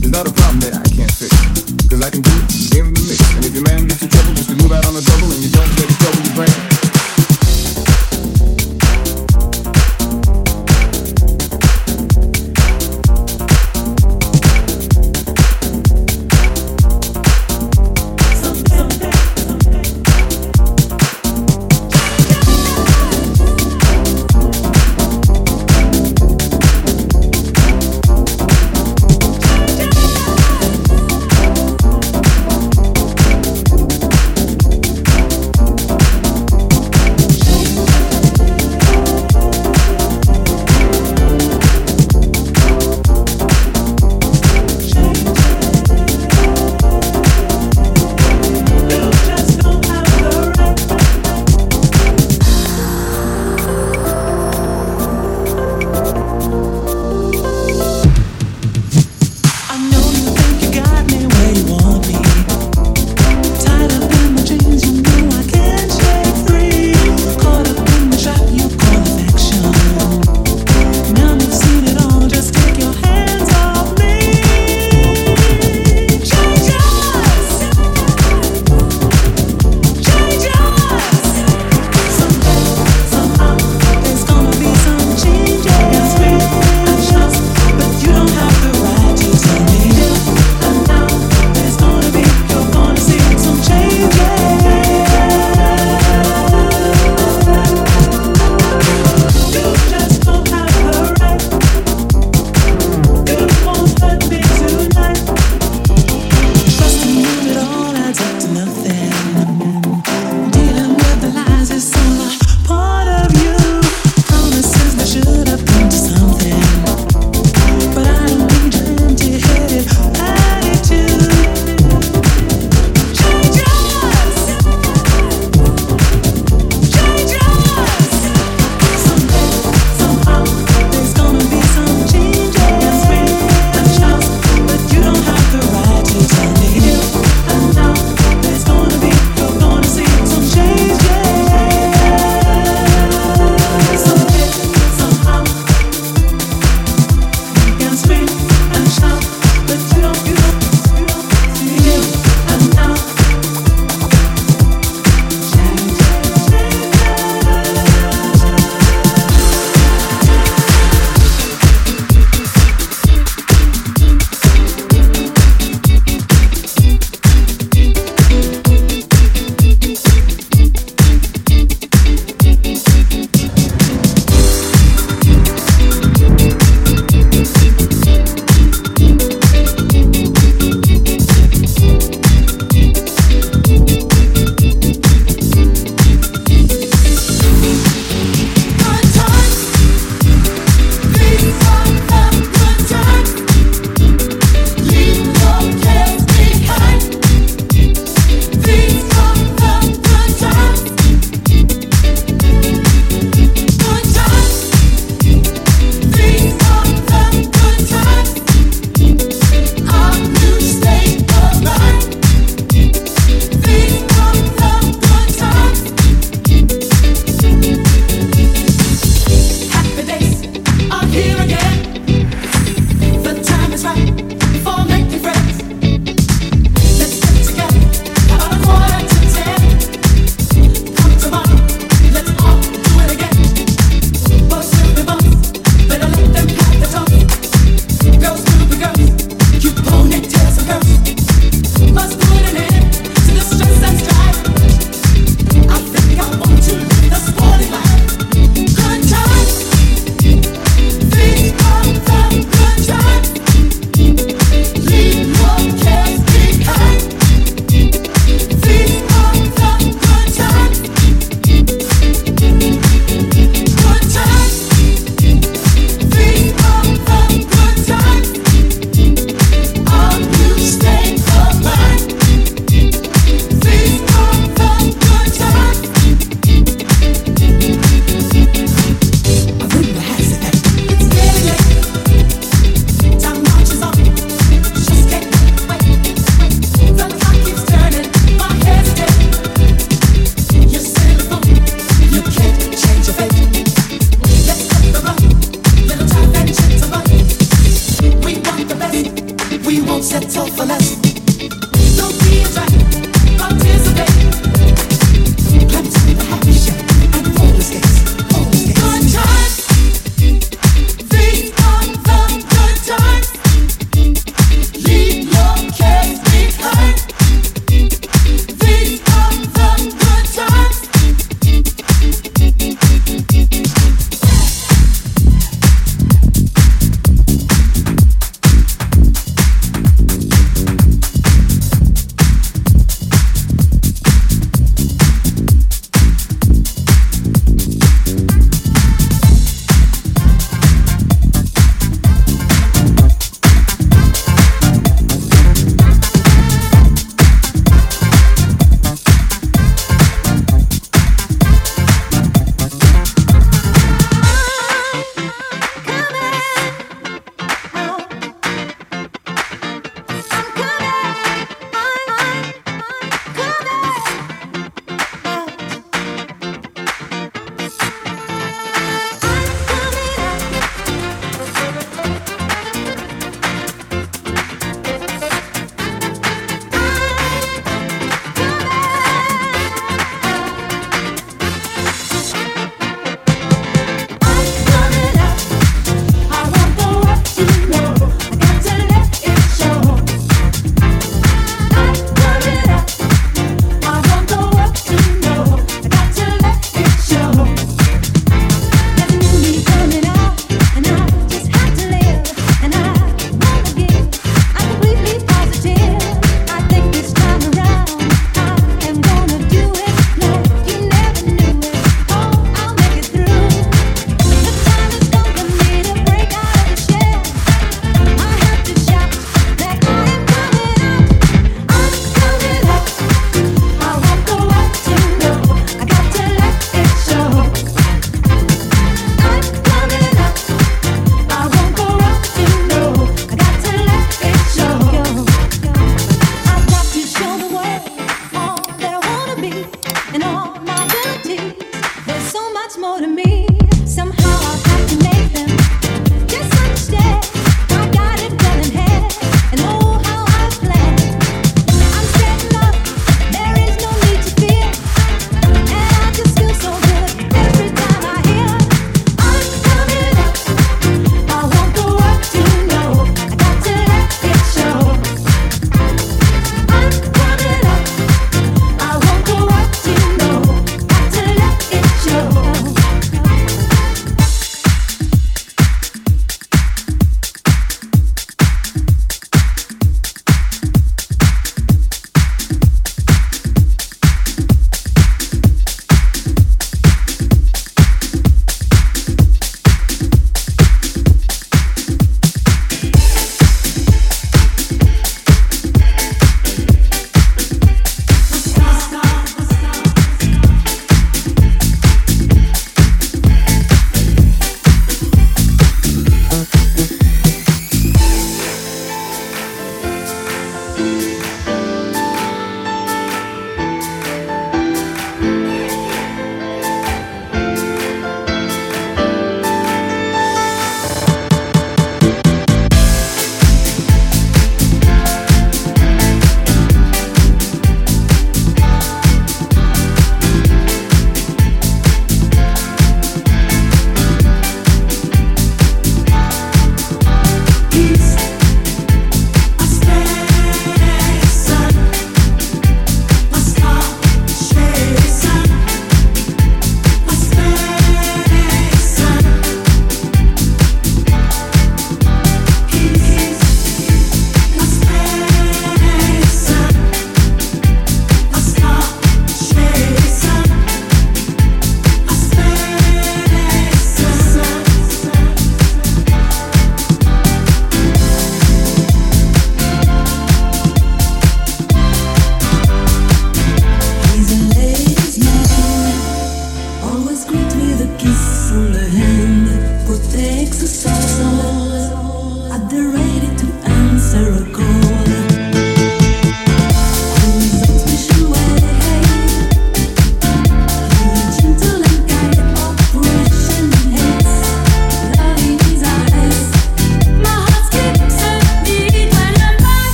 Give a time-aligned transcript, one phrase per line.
[0.00, 1.34] There's not a problem that I can't fix,
[1.88, 2.47] cause I can do it.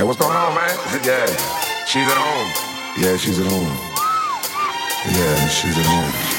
[0.00, 0.70] Hey, what's going on, man?
[1.04, 1.26] Yeah,
[1.84, 3.04] she's at home.
[3.04, 3.76] Yeah, she's at home.
[5.14, 6.29] Yeah, she's at home.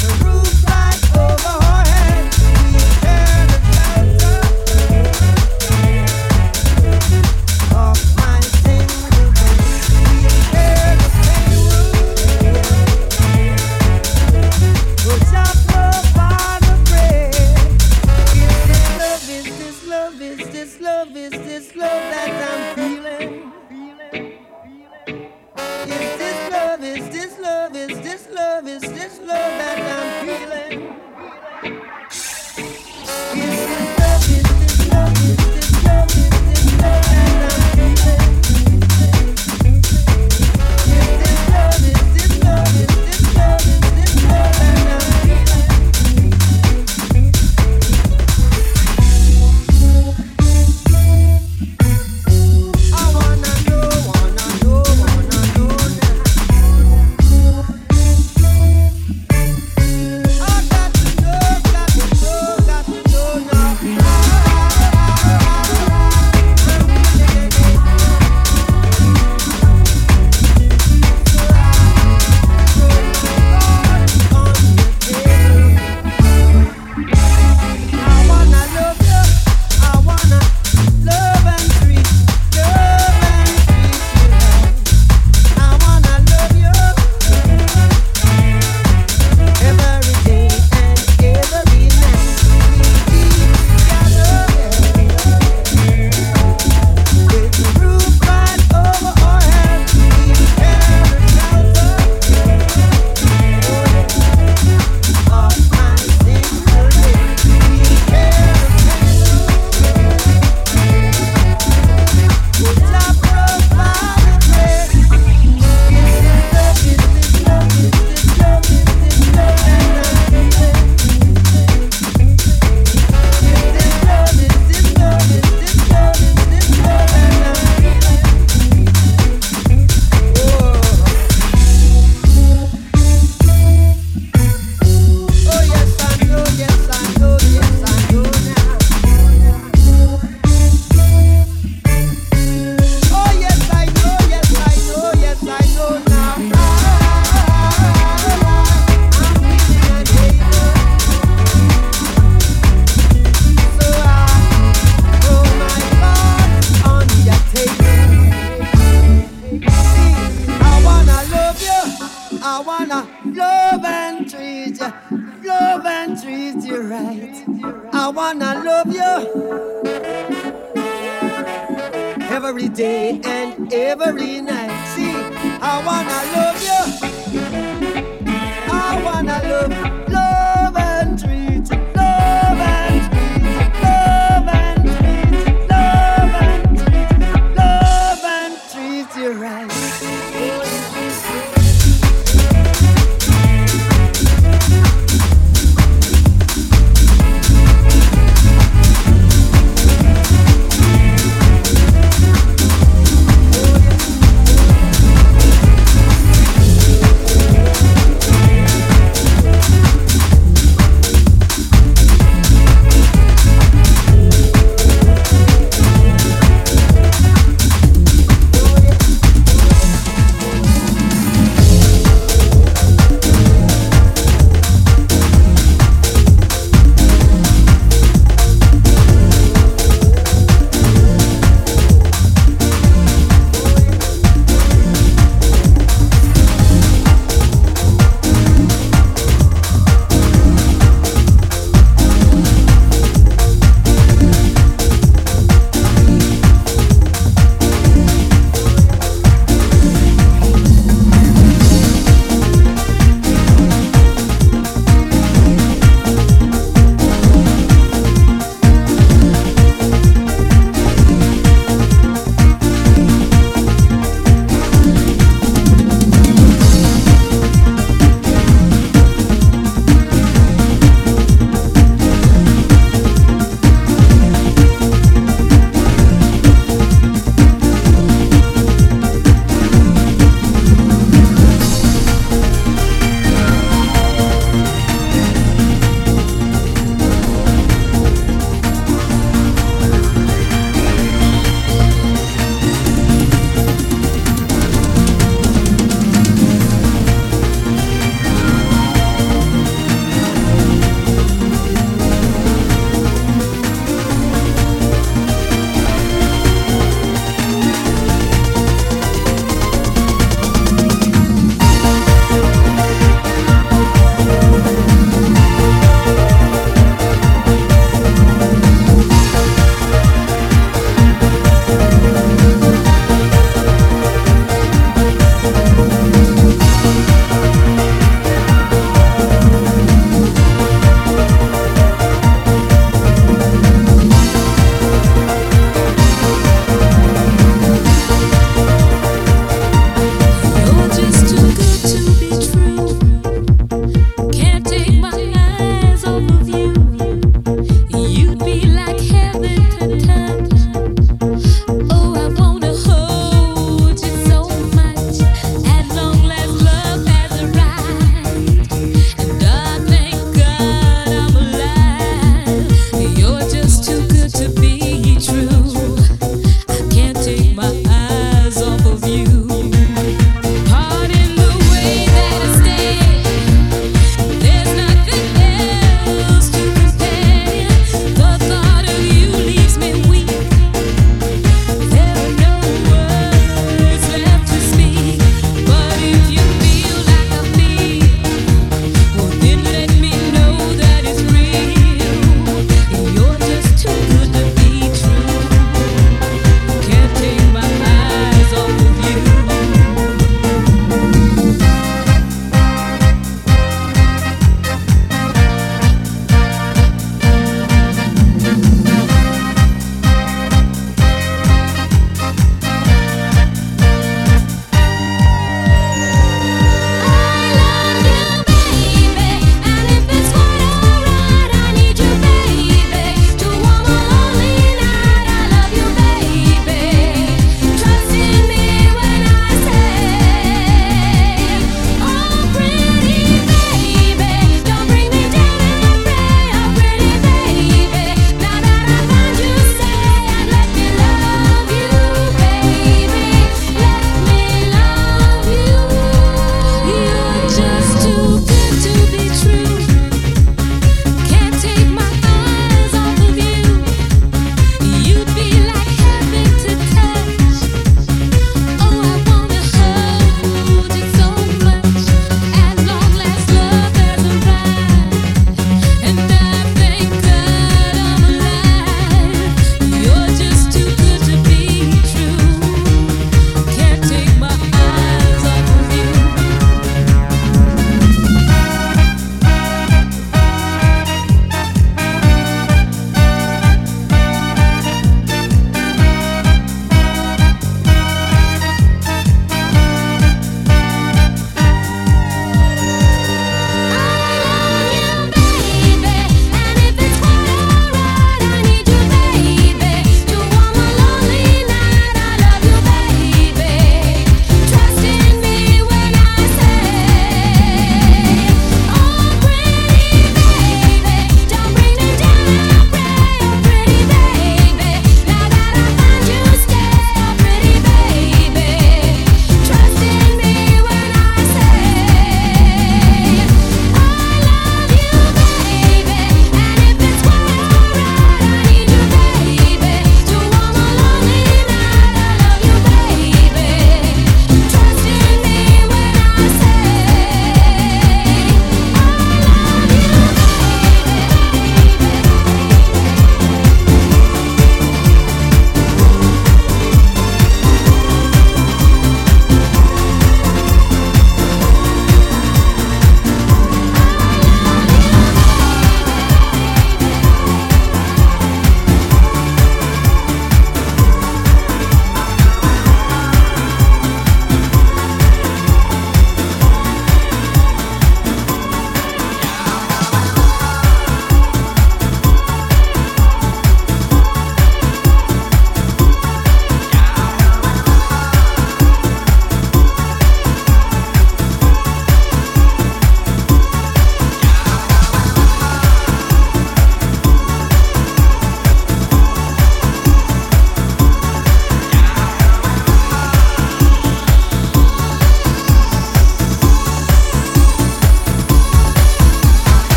[0.00, 0.49] the rules.